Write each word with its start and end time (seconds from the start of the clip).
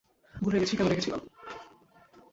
ভুলে 0.33 0.57
গেছি, 0.59 0.73
কেন 0.77 0.87
ডেকেছিলাম। 0.87 1.21